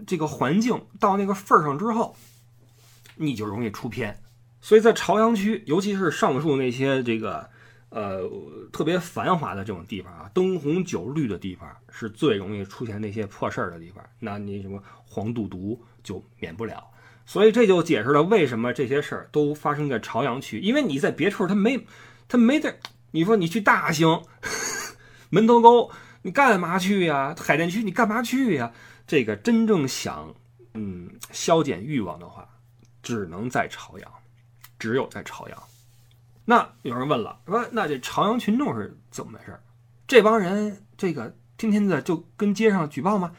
[0.07, 2.17] 这个环境到那个份儿上之后，
[3.17, 4.19] 你就容易出偏。
[4.61, 7.49] 所以在朝阳区，尤其是上述那些这个
[7.91, 8.29] 呃
[8.73, 14.05] 特别繁华的这种地方啊，灯红酒绿的地方，是最容易出现那些破事儿的地方。
[14.19, 16.85] 那你什么黄赌毒就免不了。
[17.25, 21.87] 所以这就解释了为什么这些事儿都发生在朝阳区，因为你在别处他没
[22.27, 22.79] 他没在。
[23.11, 24.23] 你说你去大兴、
[25.31, 25.91] 门头沟，
[26.23, 27.35] 你干嘛去呀？
[27.39, 28.73] 海淀区你干嘛去呀？
[29.09, 30.33] 这个真正想
[30.75, 32.49] 嗯消减欲望的话，
[33.03, 34.13] 只能在朝阳，
[34.79, 35.63] 只有在朝阳。
[36.45, 39.59] 那有人问了，说那这朝阳群众是怎么回事？
[40.07, 43.33] 这帮人这个天天的就跟街上举报吗？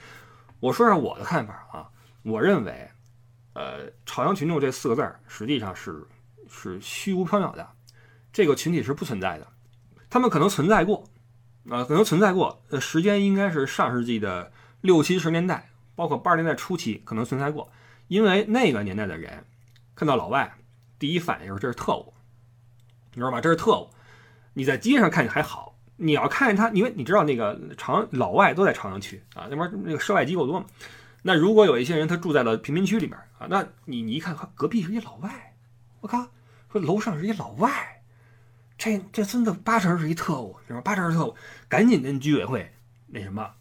[0.60, 1.89] 我说下我的看法啊，
[2.23, 2.89] 我认为。
[3.53, 6.08] 呃，朝阳群众这四个字儿实际上是
[6.47, 7.67] 是虚无缥缈的，
[8.32, 9.47] 这个群体是不存在的。
[10.10, 11.03] 他们可能存在过，
[11.67, 12.63] 啊，可能存在过。
[12.69, 14.49] 呃，时间应该是上世纪的
[14.81, 17.71] 六七十年代，包括八十年代初期可能存在过。
[18.07, 19.45] 因为那个年代的人
[19.95, 20.51] 看到老外，
[20.97, 22.13] 第一反应就是这是特务，
[23.13, 23.39] 你知道吧？
[23.39, 23.89] 这是特务。
[24.53, 30.65] 你在街上看见还好，你要看见他，因为你知道那个朝老外都在朝阳区啊，那边那个涉外机构多嘛。
[31.21, 35.53] 那如果有一些人他住在了贫民区里边啊，那你你一看，隔壁是一老外，
[36.01, 36.27] 我靠，
[36.71, 38.01] 说楼上是一老外，
[38.77, 40.81] 这这孙子八成是一特务，是吧？
[40.81, 41.35] 八成是特务，
[41.67, 42.73] 赶紧跟居委会
[43.07, 43.53] 那什么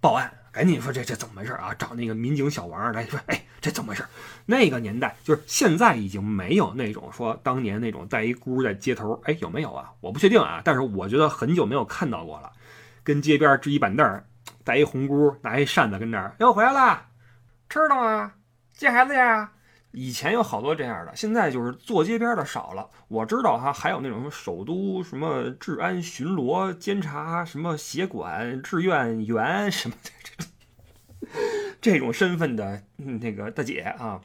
[0.00, 1.74] 报案，赶紧说这这怎么回事啊？
[1.76, 4.04] 找那个民警小王来说，哎，这怎么回事？
[4.46, 9.90] 那个年代就是现在已经没有那种说当年那种带一箍在街头，哎，有没有啊？
[10.00, 12.52] 我不确定啊，但是我觉得很久没有看到过了，
[13.02, 14.22] 跟街边支一板凳。
[14.62, 17.06] 带一红箍，拿一扇子跟那儿，又回来了，
[17.68, 18.32] 吃了吗？
[18.72, 19.50] 接孩子呀？
[19.94, 22.90] 以前有好多这样的，现在就是坐街边的少了。
[23.08, 30.46] 我知道哈，还有那种什么首都什么治安巡逻监察什么协管志愿员什么的
[31.80, 34.20] 这种身份的那个大姐啊，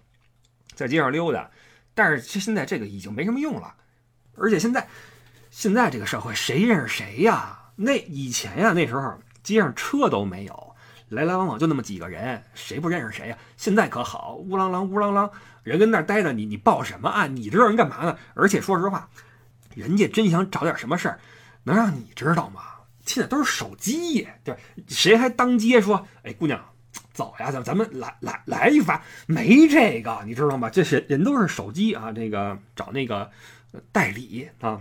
[0.73, 1.49] 在街上溜达。
[1.93, 3.75] 但是现在这个已经没什么用了，
[4.36, 4.88] 而且现在
[5.49, 7.71] 现在这个社会谁认识谁呀？
[7.75, 9.19] 那以前呀，那时候。
[9.41, 10.68] 街上车都没有，
[11.10, 13.38] 来来往往就那么几个人，谁不认识谁呀？
[13.58, 15.30] 现在可好，乌啷啷乌啷啷，
[15.63, 17.36] 人跟那儿待着，你你报什么案？
[17.36, 18.17] 你知道人干嘛呢？
[18.36, 19.10] 而且说实话，
[19.76, 21.19] 人家真想找点什么事儿，
[21.63, 22.62] 能让你知道吗？
[23.06, 24.56] 现在都是手机，对
[24.88, 26.08] 谁还当街说？
[26.24, 26.63] 哎，姑娘，
[27.12, 30.69] 走呀，咱咱们来来来一发，没这个，你知道吗？
[30.69, 33.30] 这是人都是手机啊，这个找那个
[33.91, 34.80] 代理啊，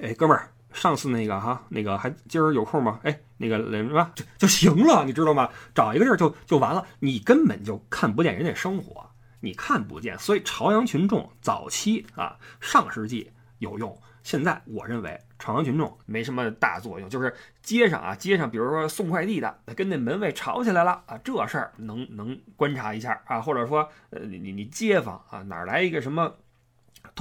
[0.00, 0.48] 哎，哥们儿。
[0.72, 2.98] 上次那个哈，那个还今儿有空吗？
[3.02, 5.50] 哎，那个什么就就行了，你知道吗？
[5.74, 10.16] 找一个地儿就就完了，你根本就看不见人家生活，你看不见。
[10.18, 17.10] 所以朝阳群众早期啊，上世纪有用，现在我认为朝阳群众没什么大作用。
[17.10, 26.36] 就是街上啊，街上比如说送快递的，跟那门卫吵起来了啊，这事儿能能观察一下啊，或者说呃你你你街坊啊哪来一个什么？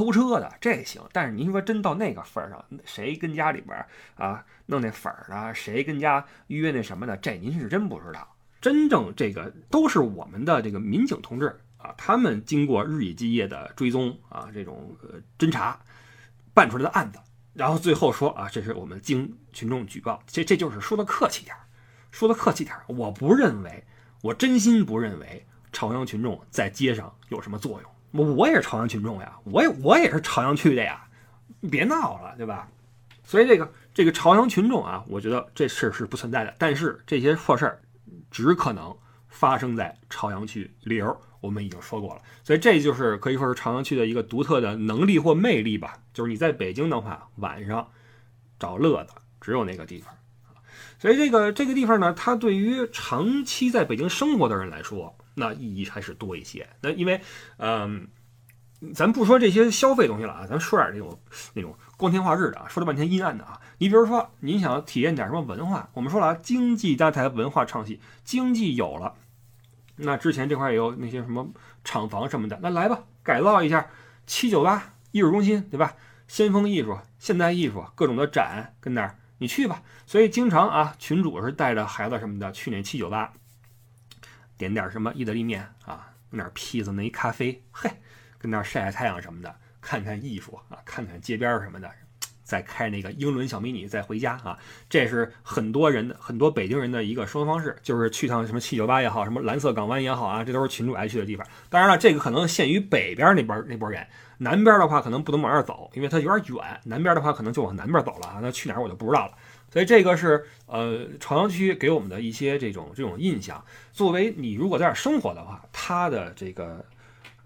[0.01, 3.85] 偷车的这行，但是您说真到那个份儿上，谁跟家里边
[4.15, 8.27] 啊弄那粉儿的，谁跟家约那什么的，这您是真不知道。
[8.59, 15.79] 真正这个都是我们的这个民警同志啊，他们经过日以继夜的追踪啊，这种呃侦查
[16.51, 17.19] 办出来的案子，
[17.53, 21.61] 然后最后说啊，这是我们经群众举报，这这就是说的客气点儿，
[22.09, 22.83] 说的客气点儿。
[22.87, 23.83] 我不认为，
[24.23, 27.90] 我真心不认为朝阳群众在街上有什么作用。
[28.11, 31.01] 我我也是朝阳群众呀，我也我也是朝阳区的呀，
[31.59, 32.67] 你别闹了，对吧？
[33.23, 36.53] 所以这个这个朝阳群众啊，我觉得这事儿是不存在的。
[36.57, 37.81] 但是这些破事儿
[38.29, 38.93] 只可能
[39.29, 42.21] 发生在朝阳区，理由我们已经说过了。
[42.43, 45.97] 所以这就是可以说是朝阳区的一个独特的能力或魅力吧。
[46.13, 47.87] 就是你在北京的话，晚上
[48.59, 50.13] 找乐子只有那个地方。
[50.99, 55.15] 所以这个这个地方呢，它对于长期在北京生活的人来说。
[55.33, 56.67] 那意义还是多一些。
[56.81, 57.21] 那因为，
[57.57, 58.07] 嗯，
[58.93, 61.19] 咱不说这些消费东西了啊，咱说点那种
[61.53, 63.59] 那种光天化日的啊，说了半天阴暗的啊。
[63.77, 69.15] 你比如说，你想体验点什么文化，我们说了啊，经济搭台，文化唱戏，经济有了，
[69.95, 71.47] 那之前这块也有那些什么
[71.83, 73.87] 厂房什么的，那来吧，改造一下
[74.25, 75.95] 七九八艺术中心，对吧？
[76.27, 79.83] 先锋艺术、现代艺术，各种的展跟那儿，你去吧。
[80.05, 83.33] 所以经常啊，群主是带着孩子什么的去那七九八。
[84.61, 87.89] 点点什么意大利面啊，弄点披萨，那一咖啡，嘿，
[88.37, 91.89] 跟那儿晒晒太阳什么的，看看艺术啊，看看街边什么的。
[92.43, 94.59] 再开那个英伦小迷你再回家啊，
[94.89, 101.47] 这是很多人的很多北京人的一个生活方式，就是去趟什么七九八也好，什么蓝色港湾也好啊，这都是群主爱去的地方。
[101.69, 104.05] 当然了，这个可能限于北边那边那波人，
[104.37, 106.79] 南边的话可能不能往那儿走，因为它有点远。
[106.83, 109.33] 南边的话可能就往南边走了啊，那去哪儿我就不知道了。
[109.71, 113.63] 所以这个是呃朝阳区给我们的一些这种这种印象。
[113.93, 116.85] 作为你如果在这儿生活的话，它的这个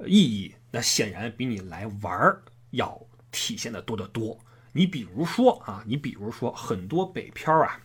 [0.05, 2.99] 意义那显然比你来玩儿要
[3.31, 4.37] 体现的多得多。
[4.71, 7.79] 你比如说啊，你比如说很多北漂啊，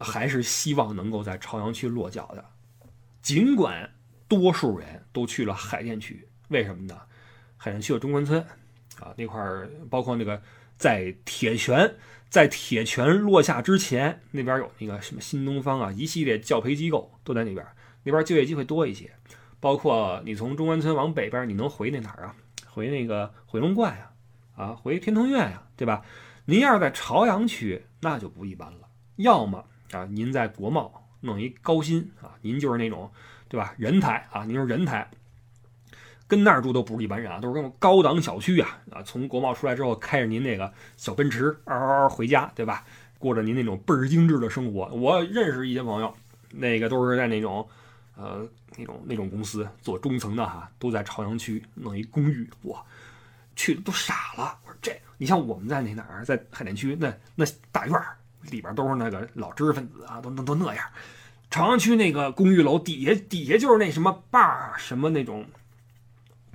[0.00, 2.44] 还是希望能够在朝阳区落脚的，
[3.20, 3.88] 尽管
[4.26, 6.98] 多数人都去了海淀区，为什么呢？
[7.56, 8.40] 海淀区有中关村
[8.98, 10.42] 啊，那块儿包括那个
[10.76, 11.94] 在铁拳，
[12.28, 17.66] 在铁拳落下之前，那边有那个什么新东方啊，一系列教培机构都在那边，
[18.04, 19.10] 那边就业机会多一些。
[19.60, 22.36] 包括你从中关村往北边，你能回那哪儿啊？
[22.66, 24.10] 回那个回龙观呀。
[24.56, 26.02] 啊，回天通苑呀，对吧？
[26.46, 28.88] 您要是在朝阳区，那就不一般了。
[29.16, 33.10] 要么啊，您在国贸弄一高薪啊，您就是那种，
[33.48, 33.74] 对吧？
[33.78, 35.08] 人才啊，您是人才，
[36.28, 39.02] 跟那儿住都不是一般人啊，都是那种高档小区啊啊。
[39.02, 42.84] 从国贸出来之后，开着您那个小奔驰，嗷嗷回家，对吧？
[43.18, 44.86] 过着您那种倍儿精致的生活。
[44.88, 46.14] 我认识一些朋友，
[46.52, 47.66] 那个都是在那种，
[48.16, 52.80] 呃，那种那种公司做中层的哈，都在朝阳区弄一公寓，哇！
[53.56, 58.16] 去的都傻了，我说这，你像我们在那哪儿，在海淀区那那大院儿
[58.50, 60.84] 里边都是那个老知识分子啊，都都都那样。
[61.50, 65.44] 朝阳区那个公寓楼底下底下就是那什么 bar 什么那种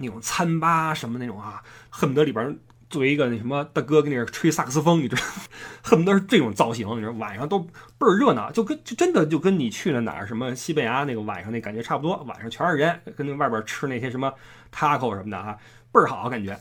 [0.04, 2.58] 那种餐吧什么那种啊，恨不得里边
[2.90, 5.22] 作为一个那什么大哥跟那吹萨克斯风，你知道，
[5.82, 14.32] 恨不得是这种造型，你说，晚上都倍儿热闹，就跟就真的就跟你去了哪儿什么西班牙那个晚上那感觉差不多，晚上全是人，跟那外边吃那些什么
[14.72, 15.58] taco 什么的啊，
[15.92, 16.60] 倍儿好感觉。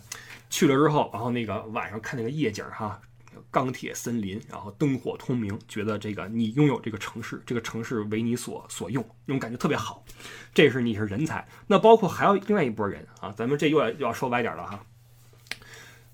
[0.49, 3.01] 去了之后，然后那个晚上看那个夜景哈，
[3.53, 10.03] 钢铁森林，然后灯火通明，觉得这个你拥有这个城市，这个城市为你所所用，那种感觉特别好。
[10.55, 11.47] 这是你是人才。
[11.67, 14.87] 那包括还有另外一波人啊，咱们这又要又要说歪点了哈。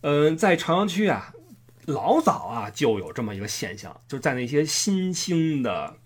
[0.00, 1.32] 嗯，在朝阳区啊，
[1.86, 5.96] 老早啊就有这么一个现象，就是在那些新兴的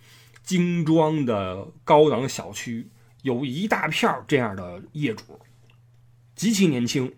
[0.43, 2.91] 精装的高档小区，
[3.23, 5.41] 有一大片这样的业主，
[6.37, 7.11] 极其年轻。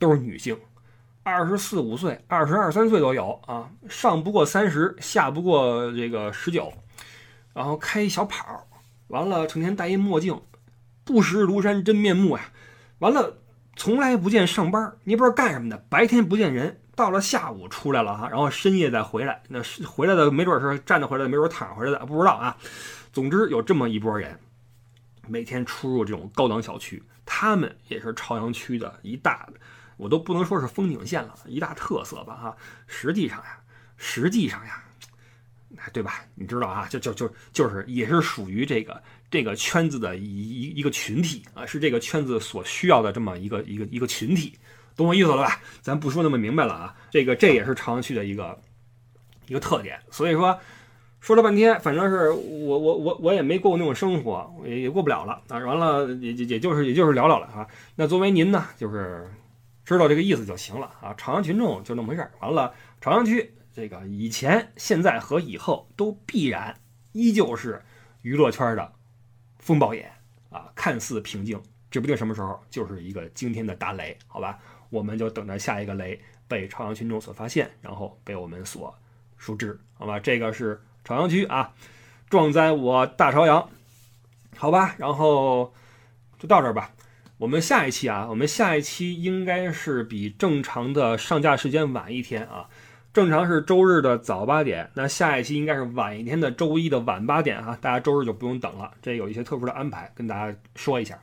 [0.00, 0.56] 都是女性，
[1.28, 6.72] 二十四五岁、二十二三岁都有啊，上不过三十，下不过这个十九，
[7.52, 8.66] 然后开一小跑，
[9.08, 10.40] 完了成天戴一墨镜，
[11.04, 12.50] 不识庐山真面目呀，
[13.00, 13.38] 完了
[13.76, 22.56] 从来不见上班，你也不知道干什么的，白天不见人，到了下午出来了哈，然后深夜再回来，那是回来的没准是站着回来，没准躺回来的，不知道啊。
[23.12, 24.38] 总之有这么一波人，
[25.26, 29.48] 每天出入这种高档小区，他们也是朝阳区的一大。
[29.98, 32.56] 我都不能说是风景线了，一大特色吧哈。
[32.86, 33.58] 实际上呀，
[33.98, 34.82] 实际上呀，
[35.92, 36.24] 对吧？
[36.34, 44.56] 你知道啊，就就就就是也是属于这个这个圈子的一一一个群体啊，是这个圈子所需要的这么一个一个一个群体，
[44.96, 45.60] 懂我意思了吧？
[45.82, 46.94] 咱不说那么明白了啊。
[47.10, 48.58] 这个这也是朝阳区的一个
[49.48, 50.00] 一个特点。
[50.10, 50.58] 所以说
[51.20, 55.58] 说了半天，反正是我我我我也没过过那种生活，也也过不了了啊。
[55.58, 57.66] 完了也也也就是也就是聊聊了啊。
[57.96, 59.28] 那作为您呢，就是。
[59.88, 61.14] 知道这个意思就行了啊！
[61.16, 62.30] 朝阳群众就那么回事儿。
[62.40, 66.78] 完了，朝阳区这个以前、现在和以后都必然
[67.12, 67.82] 依旧是
[68.20, 68.92] 娱乐圈的
[69.58, 70.12] 风暴眼
[70.50, 70.70] 啊！
[70.74, 71.58] 看似平静，
[71.90, 74.58] 指不定什么时候就是一个惊天的大雷，好吧？
[74.90, 78.94] 我们就等着下一个雷被朝阳群众所发现，然后被我们所
[79.38, 80.20] 熟知，好吧？
[80.20, 81.72] 这个是朝阳区啊，
[82.28, 83.70] 壮哉我大朝阳，
[84.54, 84.94] 好吧？
[84.98, 85.72] 然后
[86.38, 86.92] 就到这儿吧。
[87.38, 92.66] 我们下一期啊，我们下一期应该是比正常的上架时间晚一天啊，
[93.12, 101.16] 正常是周日的早八点，那下一期应该是晚一天的周一的晚八点哈，大家周日就不用等了，这有一些特殊的安排跟大家说一下。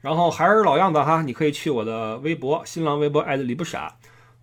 [0.00, 3.94] 然后还是老样子哈，你可以去我的微博、新浪微博艾特李不傻，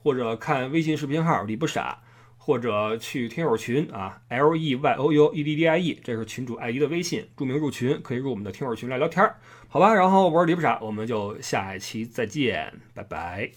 [0.04, 1.98] 或者看微信视频号李不傻。
[2.38, 9.38] 或者去听友群啊，L E Y O U E D D I E，这是群主艾迪的微信，注明入群可以入我们的听友群来聊天儿，
[9.76, 9.94] 好吧？
[9.94, 13.52] 然后我是李不傻，我们就下一期再见，拜拜。